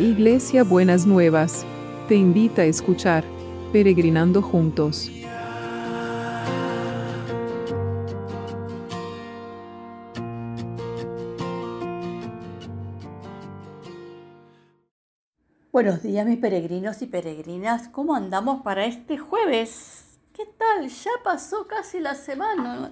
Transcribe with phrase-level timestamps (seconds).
[0.00, 1.66] Iglesia Buenas Nuevas,
[2.08, 3.22] te invita a escuchar
[3.70, 5.10] Peregrinando Juntos.
[15.70, 20.18] Buenos días mis peregrinos y peregrinas, ¿cómo andamos para este jueves?
[20.32, 20.88] ¿Qué tal?
[20.88, 22.90] Ya pasó casi la semana,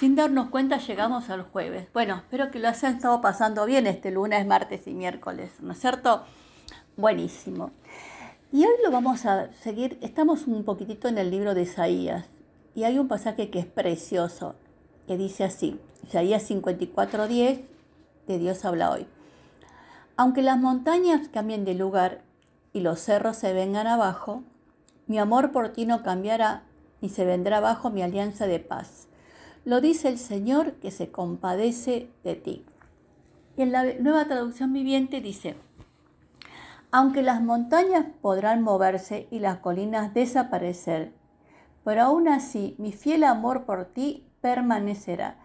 [0.00, 1.88] sin darnos cuenta llegamos al jueves.
[1.92, 5.78] Bueno, espero que lo hayan estado pasando bien este lunes, martes y miércoles, ¿no es
[5.78, 6.22] cierto?
[6.96, 7.70] Buenísimo.
[8.50, 12.24] Y hoy lo vamos a seguir, estamos un poquitito en el libro de Isaías
[12.74, 14.54] y hay un pasaje que es precioso,
[15.06, 17.60] que dice así, Isaías 54:10,
[18.26, 19.06] de Dios habla hoy.
[20.16, 22.22] Aunque las montañas cambien de lugar
[22.72, 24.44] y los cerros se vengan abajo,
[25.06, 26.62] mi amor por ti no cambiará
[27.02, 29.09] ni se vendrá abajo mi alianza de paz.
[29.64, 32.64] Lo dice el Señor que se compadece de ti.
[33.56, 35.56] Y en la nueva traducción viviente dice,
[36.90, 41.12] aunque las montañas podrán moverse y las colinas desaparecer,
[41.84, 45.36] pero aún así mi fiel amor por ti permanecerá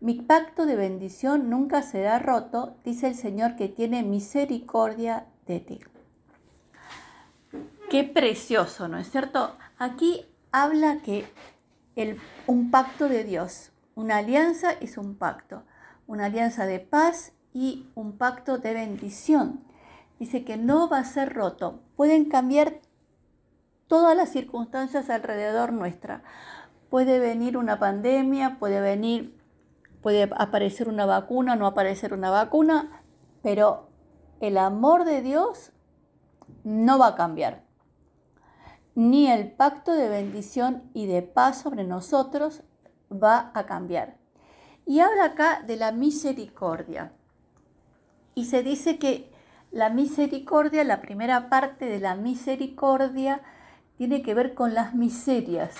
[0.00, 5.80] mi pacto de bendición nunca será roto, dice el Señor que tiene misericordia de ti.
[7.90, 9.52] Qué precioso, ¿no es cierto?
[9.76, 11.26] Aquí habla que
[12.46, 15.64] un pacto de Dios, una alianza es un pacto,
[16.06, 19.64] una alianza de paz y un pacto de bendición.
[20.18, 21.80] Dice que no va a ser roto.
[21.96, 22.80] Pueden cambiar
[23.86, 26.22] todas las circunstancias alrededor nuestra.
[26.88, 29.40] Puede venir una pandemia, puede venir
[30.02, 33.02] Puede aparecer una vacuna, no aparecer una vacuna,
[33.42, 33.88] pero
[34.40, 35.72] el amor de Dios
[36.64, 37.64] no va a cambiar.
[39.00, 42.64] Ni el pacto de bendición y de paz sobre nosotros
[43.10, 44.18] va a cambiar.
[44.84, 47.10] Y habla acá de la misericordia.
[48.34, 49.32] Y se dice que
[49.70, 53.40] la misericordia, la primera parte de la misericordia,
[53.96, 55.76] tiene que ver con las miserias,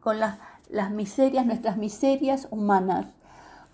[0.00, 3.06] con las, las miserias, nuestras miserias humanas.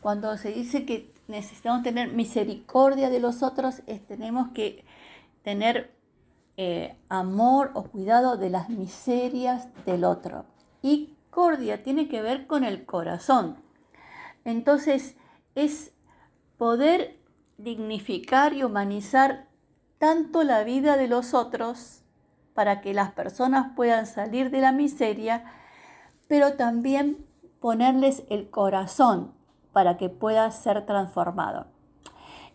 [0.02, 4.84] Cuando se dice que necesitamos tener misericordia de los otros, tenemos que
[5.42, 5.97] tener
[6.60, 10.44] eh, amor o cuidado de las miserias del otro.
[10.82, 13.56] Y cordia tiene que ver con el corazón.
[14.44, 15.14] Entonces
[15.54, 15.92] es
[16.56, 17.16] poder
[17.58, 19.46] dignificar y humanizar
[19.98, 22.02] tanto la vida de los otros
[22.54, 25.44] para que las personas puedan salir de la miseria,
[26.26, 27.24] pero también
[27.60, 29.32] ponerles el corazón,
[29.72, 31.68] para que pueda ser transformado.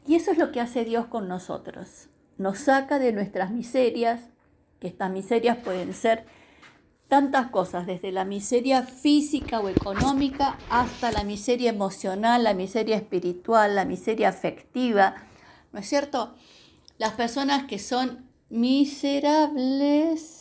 [0.05, 2.09] Y eso es lo que hace Dios con nosotros.
[2.37, 4.21] Nos saca de nuestras miserias,
[4.79, 6.25] que estas miserias pueden ser
[7.07, 13.75] tantas cosas, desde la miseria física o económica hasta la miseria emocional, la miseria espiritual,
[13.75, 15.15] la miseria afectiva,
[15.71, 16.33] ¿no es cierto?
[16.97, 20.33] Las personas que son miserables,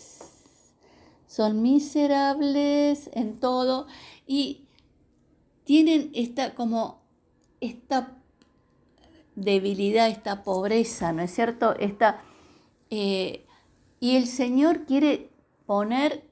[1.26, 3.86] son miserables en todo
[4.26, 4.66] y
[5.64, 7.02] tienen esta como
[7.60, 8.16] esta
[9.34, 11.74] debilidad, esta pobreza, ¿no es cierto?
[11.78, 12.22] Esta,
[12.90, 13.46] eh,
[14.00, 15.30] y el Señor quiere
[15.66, 16.28] poner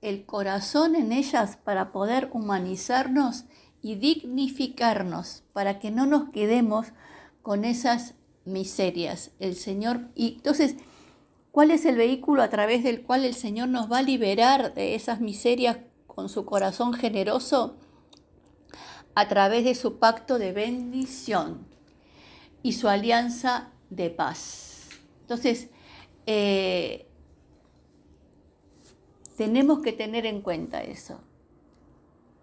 [0.00, 3.44] el corazón en ellas para poder humanizarnos
[3.82, 6.88] y dignificarnos, para que no nos quedemos
[7.42, 9.32] con esas miserias.
[9.38, 10.76] El Señor, y entonces,
[11.52, 14.94] ¿cuál es el vehículo a través del cual el Señor nos va a liberar de
[14.94, 17.76] esas miserias con su corazón generoso?
[19.14, 21.69] a través de su pacto de bendición
[22.62, 24.88] y su alianza de paz.
[25.22, 25.70] Entonces,
[26.26, 27.06] eh,
[29.36, 31.20] tenemos que tener en cuenta eso.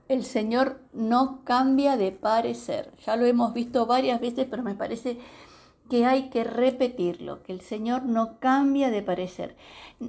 [0.07, 2.91] El Señor no cambia de parecer.
[3.05, 5.19] Ya lo hemos visto varias veces, pero me parece
[5.89, 9.55] que hay que repetirlo, que el Señor no cambia de parecer.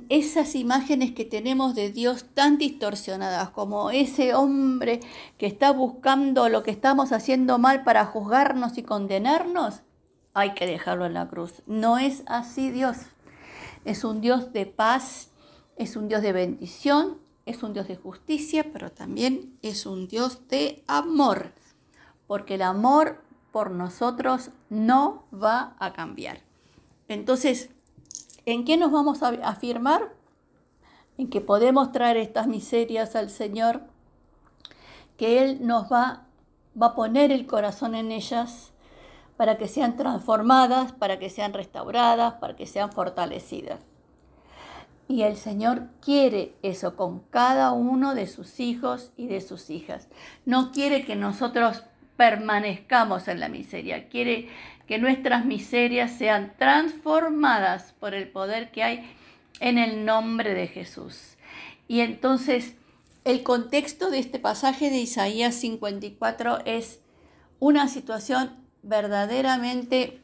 [0.09, 5.01] Esas imágenes que tenemos de Dios tan distorsionadas como ese hombre
[5.37, 9.83] que está buscando lo que estamos haciendo mal para juzgarnos y condenarnos,
[10.39, 11.63] hay que dejarlo en la cruz.
[11.67, 12.97] No es así Dios.
[13.85, 15.31] Es un Dios de paz,
[15.77, 20.47] es un Dios de bendición, es un Dios de justicia, pero también es un Dios
[20.49, 21.53] de amor,
[22.29, 23.21] porque el amor
[23.51, 26.43] por nosotros no va a cambiar.
[27.09, 27.71] Entonces,
[28.47, 30.15] ¿en qué nos vamos a afirmar?
[31.17, 33.83] En que podemos traer estas miserias al Señor,
[35.17, 36.29] que Él nos va,
[36.81, 38.73] va a poner el corazón en ellas
[39.39, 43.81] para que sean transformadas, para que sean restauradas, para que sean fortalecidas.
[45.07, 50.09] Y el Señor quiere eso con cada uno de sus hijos y de sus hijas.
[50.45, 51.85] No quiere que nosotros
[52.17, 54.49] permanezcamos en la miseria, quiere
[54.89, 59.17] que nuestras miserias sean transformadas por el poder que hay
[59.61, 61.37] en el nombre de Jesús.
[61.87, 62.75] Y entonces
[63.25, 67.01] el contexto de este pasaje de Isaías 54 es
[67.61, 70.23] una situación verdaderamente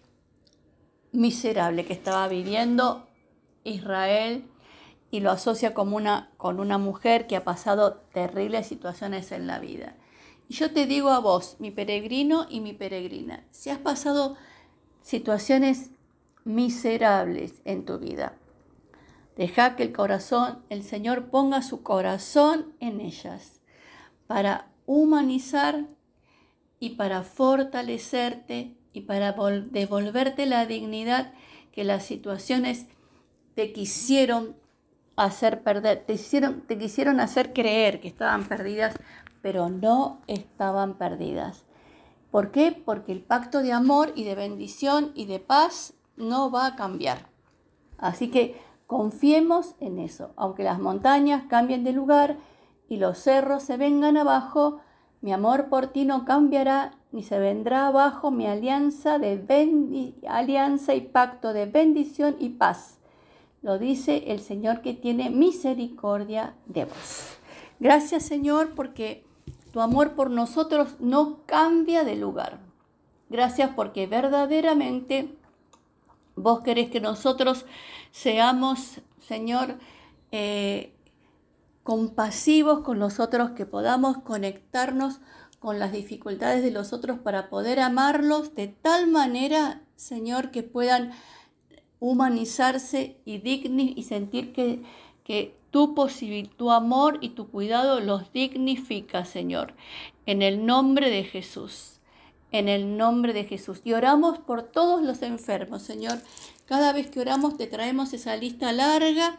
[1.13, 3.07] miserable que estaba viviendo
[3.63, 4.45] Israel
[5.11, 9.59] y lo asocia como una, con una mujer que ha pasado terribles situaciones en la
[9.59, 9.95] vida.
[10.49, 14.37] Y yo te digo a vos, mi peregrino y mi peregrina, si has pasado
[15.03, 15.91] situaciones
[16.45, 18.35] miserables en tu vida,
[19.37, 23.61] deja que el corazón, el Señor ponga su corazón en ellas
[24.27, 25.87] para humanizar
[26.81, 31.33] y para fortalecerte y para devolverte la dignidad
[31.73, 32.87] que las situaciones
[33.55, 34.57] te quisieron
[35.17, 38.97] hacer perder, te, te quisieron hacer creer que estaban perdidas,
[39.43, 41.65] pero no estaban perdidas.
[42.31, 42.73] ¿Por qué?
[42.85, 47.29] Porque el pacto de amor y de bendición y de paz no va a cambiar.
[47.99, 50.33] Así que confiemos en eso.
[50.37, 52.37] Aunque las montañas cambien de lugar
[52.89, 54.81] y los cerros se vengan abajo,
[55.25, 61.01] mi amor por ti no cambiará ni se vendrá abajo mi alianza de alianza y
[61.01, 62.99] pacto de bendición y paz
[63.63, 67.39] lo dice el Señor que tiene misericordia de vos.
[67.81, 69.25] Gracias Señor porque
[69.73, 72.59] tu amor por nosotros no cambia de lugar.
[73.31, 75.35] Gracias porque verdaderamente
[76.37, 77.65] vos querés que nosotros
[78.11, 79.79] seamos, Señor,
[80.33, 80.94] eh,
[81.85, 85.21] compasivos con nosotros, que podamos conectarnos
[85.61, 91.13] con las dificultades de los otros para poder amarlos de tal manera, Señor, que puedan
[92.01, 94.83] humanizarse y, y sentir que,
[95.25, 95.95] que tu,
[96.57, 99.75] tu amor y tu cuidado los dignifica, Señor.
[100.27, 102.01] En el nombre de Jesús.
[102.53, 103.81] En el nombre de Jesús.
[103.85, 106.19] Y oramos por todos los enfermos, Señor.
[106.67, 109.37] Cada vez que oramos te traemos esa lista larga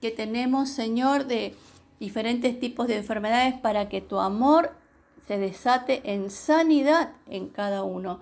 [0.00, 1.54] que tenemos, Señor, de
[2.02, 4.72] diferentes tipos de enfermedades para que tu amor
[5.28, 8.18] se desate en sanidad en cada uno,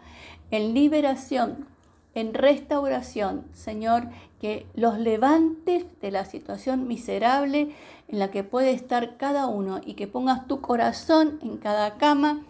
[0.51, 1.67] en liberación,
[2.13, 7.75] en restauración, Señor, que los levantes de la situación miserable
[8.09, 12.45] en la que puede estar cada uno y que pongas tu corazón en cada cama,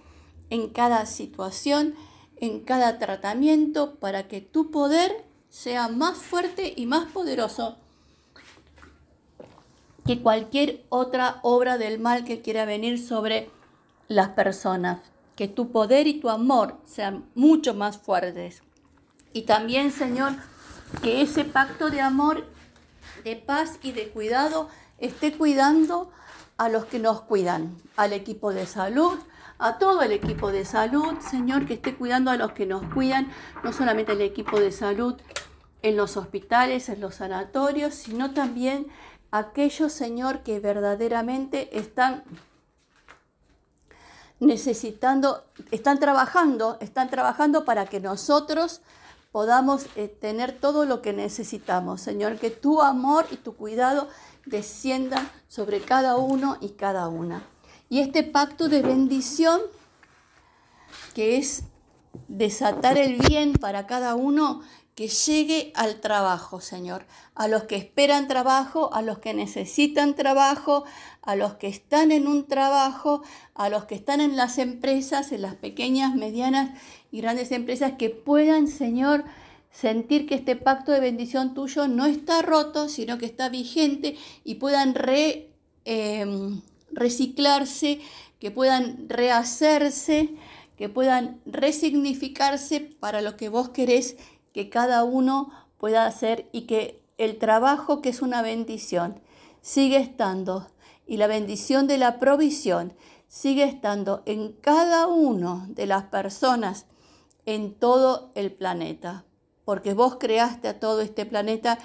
[0.50, 1.94] en cada situación,
[2.40, 7.76] en cada tratamiento, para que tu poder sea más fuerte y más poderoso
[10.10, 13.48] que cualquier otra obra del mal que quiera venir sobre
[14.08, 14.98] las personas.
[15.36, 18.64] Que tu poder y tu amor sean mucho más fuertes.
[19.32, 20.32] Y también, Señor,
[21.00, 22.44] que ese pacto de amor,
[23.22, 24.68] de paz y de cuidado
[24.98, 26.10] esté cuidando
[26.56, 29.16] a los que nos cuidan, al equipo de salud,
[29.60, 33.30] a todo el equipo de salud, Señor, que esté cuidando a los que nos cuidan,
[33.62, 35.14] no solamente el equipo de salud
[35.82, 38.88] en los hospitales, en los sanatorios, sino también
[39.30, 42.24] aquellos, Señor, que verdaderamente están
[44.40, 48.80] necesitando, están trabajando, están trabajando para que nosotros
[49.32, 52.00] podamos eh, tener todo lo que necesitamos.
[52.00, 54.08] Señor, que tu amor y tu cuidado
[54.46, 57.42] desciendan sobre cada uno y cada una.
[57.88, 59.60] Y este pacto de bendición,
[61.14, 61.64] que es
[62.28, 64.62] desatar el bien para cada uno,
[64.94, 70.84] que llegue al trabajo, Señor, a los que esperan trabajo, a los que necesitan trabajo,
[71.22, 73.22] a los que están en un trabajo,
[73.54, 76.78] a los que están en las empresas, en las pequeñas, medianas
[77.10, 79.24] y grandes empresas, que puedan, Señor,
[79.70, 84.56] sentir que este pacto de bendición tuyo no está roto, sino que está vigente y
[84.56, 84.94] puedan
[85.84, 88.00] em, reciclarse,
[88.38, 90.30] que puedan rehacerse,
[90.76, 94.16] que puedan resignificarse para lo que vos querés
[94.52, 99.20] que cada uno pueda hacer y que el trabajo que es una bendición
[99.60, 100.66] sigue estando
[101.06, 102.94] y la bendición de la provisión
[103.28, 106.86] sigue estando en cada uno de las personas
[107.46, 109.24] en todo el planeta,
[109.64, 111.78] porque vos creaste a todo este planeta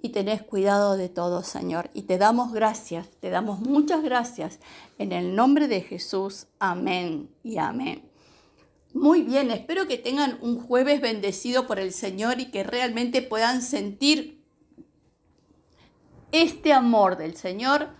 [0.00, 1.90] y tenés cuidado de todo, Señor.
[1.92, 4.58] Y te damos gracias, te damos muchas gracias.
[4.98, 8.08] En el nombre de Jesús, amén y amén.
[8.98, 13.62] Muy bien, espero que tengan un jueves bendecido por el Señor y que realmente puedan
[13.62, 14.42] sentir
[16.32, 17.90] este amor del Señor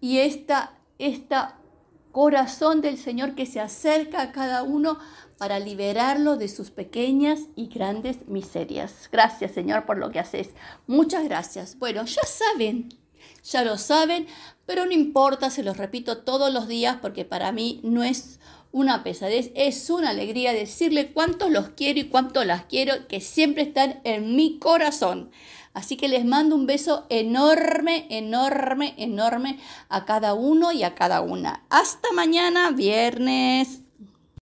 [0.00, 1.58] y esta, esta
[2.12, 4.98] corazón del Señor que se acerca a cada uno
[5.36, 9.10] para liberarlo de sus pequeñas y grandes miserias.
[9.12, 10.54] Gracias Señor por lo que haces.
[10.86, 11.78] Muchas gracias.
[11.78, 12.88] Bueno, ya saben,
[13.44, 14.26] ya lo saben,
[14.66, 18.38] pero no importa, se los repito todos los días porque para mí no es
[18.72, 23.62] una pesadez, es una alegría decirle cuánto los quiero y cuánto las quiero, que siempre
[23.62, 25.30] están en mi corazón.
[25.72, 29.58] Así que les mando un beso enorme, enorme, enorme
[29.88, 31.64] a cada uno y a cada una.
[31.70, 33.80] Hasta mañana, viernes.